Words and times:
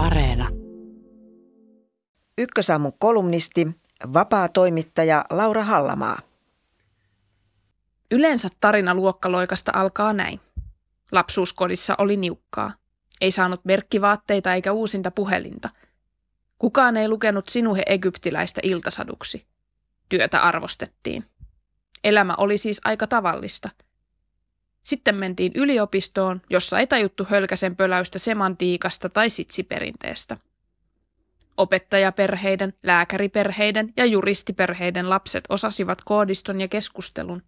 Areena. 0.00 0.48
Ykkösaamun 2.38 2.92
kolumnisti, 2.98 3.68
vapaa 4.12 4.48
toimittaja 4.48 5.24
Laura 5.30 5.64
Hallamaa. 5.64 6.18
Yleensä 8.10 8.48
tarina 8.60 8.94
luokkaloikasta 8.94 9.72
alkaa 9.74 10.12
näin. 10.12 10.40
Lapsuuskodissa 11.12 11.94
oli 11.98 12.16
niukkaa. 12.16 12.70
Ei 13.20 13.30
saanut 13.30 13.64
merkkivaatteita 13.64 14.54
eikä 14.54 14.72
uusinta 14.72 15.10
puhelinta. 15.10 15.68
Kukaan 16.58 16.96
ei 16.96 17.08
lukenut 17.08 17.48
sinuhe 17.48 17.82
egyptiläistä 17.86 18.60
iltasaduksi. 18.64 19.46
Työtä 20.08 20.40
arvostettiin. 20.40 21.24
Elämä 22.04 22.34
oli 22.38 22.58
siis 22.58 22.80
aika 22.84 23.06
tavallista– 23.06 23.70
sitten 24.82 25.16
mentiin 25.16 25.52
yliopistoon, 25.54 26.42
jossa 26.50 26.78
ei 26.78 26.86
tajuttu 26.86 27.26
hölkäsen 27.30 27.76
pöläystä 27.76 28.18
semantiikasta 28.18 29.08
tai 29.08 29.30
sitsiperinteestä. 29.30 30.36
Opettajaperheiden, 31.56 32.74
lääkäriperheiden 32.82 33.92
ja 33.96 34.04
juristiperheiden 34.04 35.10
lapset 35.10 35.44
osasivat 35.48 35.98
koodiston 36.04 36.60
ja 36.60 36.68
keskustelun. 36.68 37.42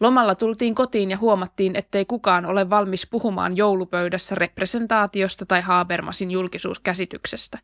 Lomalla 0.00 0.34
tultiin 0.34 0.74
kotiin 0.74 1.10
ja 1.10 1.18
huomattiin, 1.18 1.76
ettei 1.76 2.04
kukaan 2.04 2.46
ole 2.46 2.70
valmis 2.70 3.06
puhumaan 3.06 3.56
joulupöydässä 3.56 4.34
representaatiosta 4.34 5.46
tai 5.46 5.60
Habermasin 5.60 6.30
julkisuuskäsityksestä. 6.30 7.58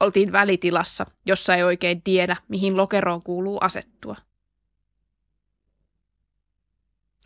Oltiin 0.00 0.32
välitilassa, 0.32 1.06
jossa 1.26 1.54
ei 1.54 1.62
oikein 1.62 2.02
tiedä, 2.02 2.36
mihin 2.48 2.76
lokeroon 2.76 3.22
kuuluu 3.22 3.58
asettua. 3.60 4.16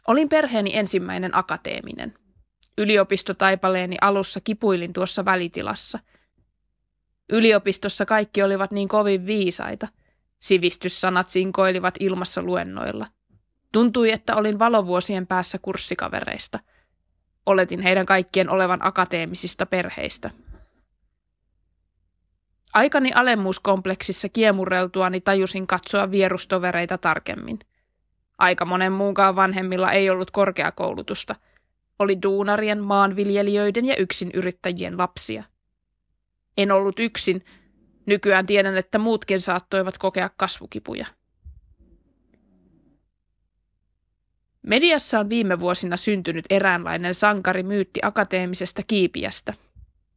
Olin 0.06 0.28
perheeni 0.28 0.76
ensimmäinen 0.76 1.36
akateeminen. 1.36 2.14
Yliopistotaipaleeni 2.78 3.96
alussa 4.00 4.40
kipuilin 4.40 4.92
tuossa 4.92 5.24
välitilassa. 5.24 5.98
Yliopistossa 7.32 8.06
kaikki 8.06 8.42
olivat 8.42 8.70
niin 8.70 8.88
kovin 8.88 9.26
viisaita. 9.26 9.88
Sivistyssanat 10.40 11.28
sinkoilivat 11.28 11.94
ilmassa 12.00 12.42
luennoilla. 12.42 13.06
Tuntui, 13.72 14.10
että 14.10 14.36
olin 14.36 14.58
valovuosien 14.58 15.26
päässä 15.26 15.58
kurssikavereista. 15.58 16.58
Oletin 17.46 17.82
heidän 17.82 18.06
kaikkien 18.06 18.50
olevan 18.50 18.86
akateemisista 18.86 19.66
perheistä. 19.66 20.30
Aikani 22.74 23.12
alemmuuskompleksissa 23.14 24.28
kiemurreltuani 24.28 25.20
tajusin 25.20 25.66
katsoa 25.66 26.10
vierustovereita 26.10 26.98
tarkemmin– 26.98 27.58
Aika 28.38 28.64
monen 28.64 28.92
muunkaan 28.92 29.36
vanhemmilla 29.36 29.92
ei 29.92 30.10
ollut 30.10 30.30
korkeakoulutusta. 30.30 31.34
Oli 31.98 32.22
duunarien, 32.22 32.82
maanviljelijöiden 32.82 33.84
ja 33.84 33.96
yksin 33.96 34.30
yrittäjien 34.34 34.98
lapsia. 34.98 35.44
En 36.56 36.72
ollut 36.72 37.00
yksin. 37.00 37.44
Nykyään 38.06 38.46
tiedän, 38.46 38.76
että 38.76 38.98
muutkin 38.98 39.40
saattoivat 39.40 39.98
kokea 39.98 40.30
kasvukipuja. 40.36 41.06
Mediassa 44.62 45.20
on 45.20 45.30
viime 45.30 45.60
vuosina 45.60 45.96
syntynyt 45.96 46.44
eräänlainen 46.50 47.14
sankarimyytti 47.14 48.00
akateemisesta 48.02 48.82
kiipiästä. 48.86 49.54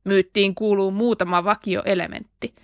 Myyttiin 0.03 0.55
kuuluu 0.55 0.91
muutama 0.91 1.43
vakioelementti. 1.43 2.55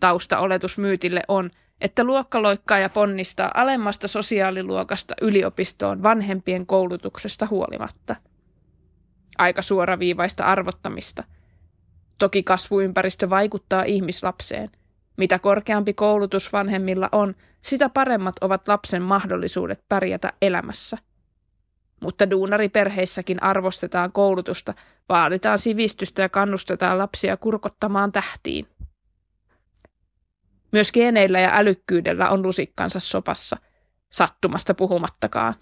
Taustaoletus 0.00 0.78
myytille 0.78 1.22
on– 1.28 1.50
että 1.80 2.04
luokkaloikkaaja 2.04 2.88
ponnistaa 2.88 3.50
alemmasta 3.54 4.08
sosiaaliluokasta 4.08 5.14
yliopistoon 5.22 6.02
vanhempien 6.02 6.66
koulutuksesta 6.66 7.46
huolimatta. 7.50 8.16
Aika 9.38 9.62
suoraviivaista 9.62 10.44
arvottamista. 10.44 11.24
Toki 12.18 12.42
kasvuympäristö 12.42 13.30
vaikuttaa 13.30 13.82
ihmislapseen. 13.82 14.70
Mitä 15.16 15.38
korkeampi 15.38 15.94
koulutus 15.94 16.52
vanhemmilla 16.52 17.08
on, 17.12 17.34
sitä 17.62 17.88
paremmat 17.88 18.34
ovat 18.40 18.68
lapsen 18.68 19.02
mahdollisuudet 19.02 19.82
pärjätä 19.88 20.32
elämässä. 20.42 20.98
Mutta 22.02 22.30
duunariperheissäkin 22.30 23.42
arvostetaan 23.42 24.12
koulutusta, 24.12 24.74
vaaditaan 25.08 25.58
sivistystä 25.58 26.22
ja 26.22 26.28
kannustetaan 26.28 26.98
lapsia 26.98 27.36
kurkottamaan 27.36 28.12
tähtiin. 28.12 28.68
Myös 30.76 30.92
geneillä 30.92 31.40
ja 31.40 31.50
älykkyydellä 31.52 32.30
on 32.30 32.42
lusikkansa 32.42 33.00
sopassa, 33.00 33.56
sattumasta 34.12 34.74
puhumattakaan. 34.74 35.54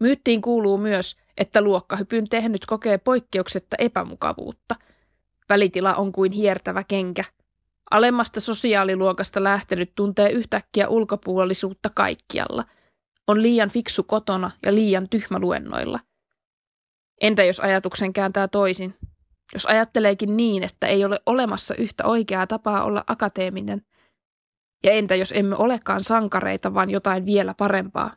Myyttiin 0.00 0.42
kuuluu 0.42 0.78
myös, 0.78 1.16
että 1.38 1.62
luokkahypyn 1.62 2.28
tehnyt 2.28 2.66
kokee 2.66 2.98
poikkeuksetta 2.98 3.76
epämukavuutta. 3.78 4.74
Välitila 5.48 5.94
on 5.94 6.12
kuin 6.12 6.32
hiertävä 6.32 6.84
kenkä. 6.84 7.24
Alemmasta 7.90 8.40
sosiaaliluokasta 8.40 9.44
lähtenyt 9.44 9.92
tuntee 9.94 10.30
yhtäkkiä 10.30 10.88
ulkopuolisuutta 10.88 11.90
kaikkialla. 11.94 12.64
On 13.28 13.42
liian 13.42 13.70
fiksu 13.70 14.02
kotona 14.02 14.50
ja 14.66 14.74
liian 14.74 15.08
tyhmä 15.08 15.38
luennoilla. 15.38 16.00
Entä 17.20 17.44
jos 17.44 17.60
ajatuksen 17.60 18.12
kääntää 18.12 18.48
toisin 18.48 18.94
jos 19.52 19.66
ajatteleekin 19.66 20.36
niin, 20.36 20.62
että 20.62 20.86
ei 20.86 21.04
ole 21.04 21.20
olemassa 21.26 21.74
yhtä 21.74 22.04
oikeaa 22.04 22.46
tapaa 22.46 22.84
olla 22.84 23.04
akateeminen, 23.06 23.82
ja 24.84 24.92
entä 24.92 25.14
jos 25.14 25.32
emme 25.32 25.56
olekaan 25.56 26.04
sankareita, 26.04 26.74
vaan 26.74 26.90
jotain 26.90 27.26
vielä 27.26 27.54
parempaa, 27.58 28.10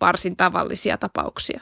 varsin 0.00 0.36
tavallisia 0.36 0.98
tapauksia. 0.98 1.60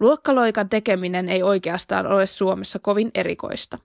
Luokkaloikan 0.00 0.68
tekeminen 0.68 1.28
ei 1.28 1.42
oikeastaan 1.42 2.06
ole 2.06 2.26
Suomessa 2.26 2.78
kovin 2.78 3.10
erikoista. 3.14 3.78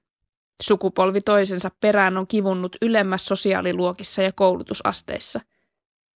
Sukupolvi 0.61 1.21
toisensa 1.21 1.71
perään 1.79 2.17
on 2.17 2.27
kivunnut 2.27 2.75
ylemmässä 2.81 3.27
sosiaaliluokissa 3.27 4.21
ja 4.21 4.31
koulutusasteissa. 4.31 5.41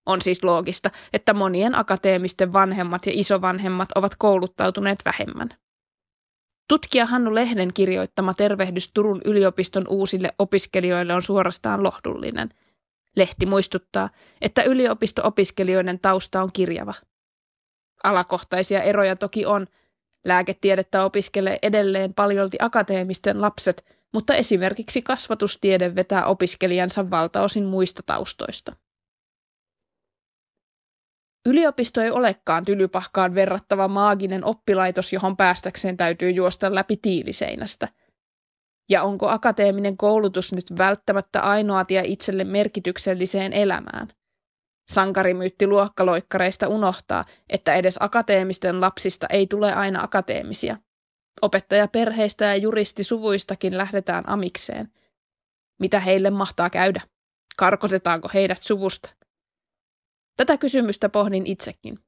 On 0.06 0.22
siis 0.22 0.44
loogista, 0.44 0.90
että 1.14 1.34
monien 1.34 1.76
akateemisten 1.76 2.54
vanhemmat 2.54 3.06
ja 3.06 3.12
isovanhemmat 3.16 3.90
ovat 3.96 4.16
kouluttautuneet 4.16 5.00
vähemmän. 5.06 5.50
Tutkija 6.68 7.06
Hannu 7.06 7.36
Lehden 7.36 7.74
kirjoittama 7.74 8.34
tervehdys 8.34 8.92
Turun 8.94 9.22
yliopiston 9.26 9.88
uusille 9.90 10.34
opiskelijoille 10.40 11.14
on 11.14 11.22
suorastaan 11.22 11.84
lohdullinen. 11.84 12.50
Lehti 13.16 13.46
muistuttaa, 13.46 14.10
että 14.42 14.64
yliopisto-opiskelijoiden 14.64 16.00
tausta 16.00 16.42
on 16.44 16.52
kirjava. 16.54 16.94
Alakohtaisia 18.04 18.82
eroja 18.82 19.16
toki 19.16 19.46
on. 19.46 19.68
Lääketiedettä 20.26 21.06
opiskelee 21.06 21.60
edelleen 21.62 22.14
paljolti 22.14 22.58
akateemisten 22.60 23.42
lapset, 23.42 23.86
mutta 24.14 24.36
esimerkiksi 24.36 25.02
kasvatustiede 25.02 25.96
vetää 25.96 26.26
opiskelijansa 26.26 27.10
valtaosin 27.10 27.66
muista 27.66 28.04
taustoista. 28.06 28.76
Yliopisto 31.46 32.02
ei 32.02 32.12
olekaan 32.12 32.66
tylypahkaan 32.66 33.36
verrattava 33.36 33.88
maaginen 33.88 34.46
oppilaitos, 34.46 35.14
johon 35.14 35.38
päästäkseen 35.38 35.98
täytyy 35.98 36.32
juosta 36.32 36.76
läpi 36.76 36.98
tiiliseinästä. 36.98 37.88
Ja 38.90 39.04
onko 39.04 39.30
akateeminen 39.30 39.98
koulutus 39.98 40.54
nyt 40.54 40.66
välttämättä 40.78 41.42
ainoa 41.42 41.86
tie 41.86 42.04
itselle 42.06 42.44
merkitykselliseen 42.44 43.54
elämään? 43.54 44.08
Sankarimyytti 44.92 45.68
luokkaloikkareista 45.68 46.68
unohtaa, 46.68 47.26
että 47.50 47.76
edes 47.76 47.98
akateemisten 48.00 48.82
lapsista 48.82 49.28
ei 49.30 49.48
tule 49.48 49.74
aina 49.74 50.04
akateemisia. 50.04 50.78
Opettajaperheistä 51.42 52.46
ja 52.46 52.56
juristisuvuistakin 52.56 53.78
lähdetään 53.78 54.30
amikseen. 54.30 54.92
Mitä 55.80 56.00
heille 56.00 56.30
mahtaa 56.30 56.70
käydä? 56.70 57.02
Karkotetaanko 57.58 58.30
heidät 58.34 58.62
suvusta? 58.62 59.23
Tätä 60.38 60.58
kysymystä 60.58 61.10
pohdin 61.10 61.48
itsekin. 61.48 62.00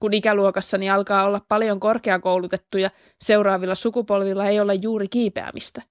Kun 0.00 0.14
ikäluokassani 0.14 0.90
alkaa 0.90 1.24
olla 1.24 1.40
paljon 1.48 1.80
korkeakoulutettuja, 1.80 2.90
seuraavilla 3.24 3.74
sukupolvilla 3.74 4.46
ei 4.46 4.60
ole 4.60 4.74
juuri 4.74 5.08
kiipeämistä. 5.08 5.82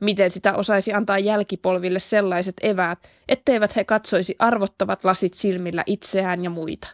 Miten 0.00 0.30
sitä 0.30 0.54
osaisi 0.54 0.92
antaa 0.92 1.18
jälkipolville 1.18 1.98
sellaiset 1.98 2.54
eväät, 2.62 3.10
etteivät 3.28 3.76
he 3.76 3.84
katsoisi 3.84 4.36
arvottavat 4.38 5.04
lasit 5.04 5.34
silmillä 5.34 5.82
itseään 5.86 6.44
ja 6.44 6.50
muita? 6.50 6.88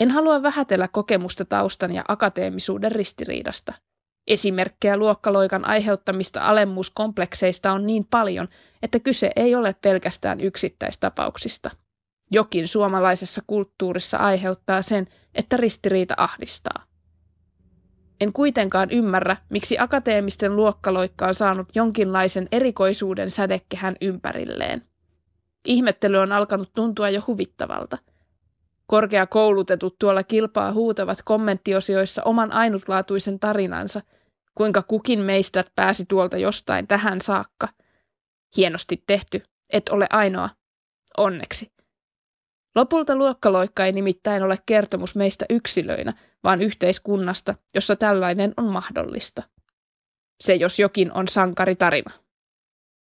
En 0.00 0.10
halua 0.10 0.42
vähätellä 0.42 0.88
kokemusta 0.88 1.44
taustan 1.44 1.94
ja 1.94 2.04
akateemisuuden 2.08 2.92
ristiriidasta– 2.92 3.74
Esimerkkejä 4.26 4.96
luokkaloikan 4.96 5.64
aiheuttamista 5.64 6.40
alemmuuskomplekseista 6.40 7.72
on 7.72 7.86
niin 7.86 8.06
paljon, 8.10 8.48
että 8.82 9.00
kyse 9.00 9.30
ei 9.36 9.54
ole 9.54 9.74
pelkästään 9.82 10.40
yksittäistapauksista. 10.40 11.70
Jokin 12.30 12.68
suomalaisessa 12.68 13.42
kulttuurissa 13.46 14.16
aiheuttaa 14.16 14.82
sen, 14.82 15.06
että 15.34 15.56
ristiriita 15.56 16.14
ahdistaa. 16.16 16.84
En 18.20 18.32
kuitenkaan 18.32 18.90
ymmärrä, 18.90 19.36
miksi 19.50 19.78
akateemisten 19.78 20.56
luokkaloikka 20.56 21.26
on 21.26 21.34
saanut 21.34 21.68
jonkinlaisen 21.74 22.48
erikoisuuden 22.52 23.30
sädekkehän 23.30 23.96
ympärilleen. 24.00 24.82
Ihmettely 25.64 26.16
on 26.16 26.32
alkanut 26.32 26.72
tuntua 26.72 27.10
jo 27.10 27.22
huvittavalta. 27.26 27.98
Korkeakoulutetut 28.86 29.98
tuolla 29.98 30.22
kilpaa 30.22 30.72
huutavat 30.72 31.18
kommenttiosioissa 31.24 32.22
oman 32.24 32.52
ainutlaatuisen 32.52 33.40
tarinansa, 33.40 34.02
kuinka 34.54 34.82
kukin 34.82 35.18
meistä 35.20 35.64
pääsi 35.76 36.04
tuolta 36.08 36.36
jostain 36.36 36.86
tähän 36.86 37.20
saakka. 37.20 37.68
Hienosti 38.56 39.02
tehty, 39.06 39.42
et 39.70 39.88
ole 39.88 40.06
ainoa. 40.10 40.50
Onneksi. 41.16 41.72
Lopulta 42.74 43.16
luokkaloikka 43.16 43.84
ei 43.84 43.92
nimittäin 43.92 44.42
ole 44.42 44.58
kertomus 44.66 45.14
meistä 45.16 45.46
yksilöinä, 45.50 46.12
vaan 46.44 46.62
yhteiskunnasta, 46.62 47.54
jossa 47.74 47.96
tällainen 47.96 48.54
on 48.56 48.64
mahdollista. 48.64 49.42
Se 50.40 50.54
jos 50.54 50.78
jokin 50.78 51.12
on 51.12 51.28
sankaritarina. 51.28 52.23